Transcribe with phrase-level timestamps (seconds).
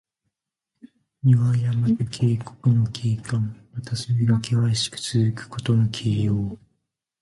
[1.23, 3.55] 岩山と渓谷の景観。
[3.71, 6.57] また、それがけわしくつづくことの形容。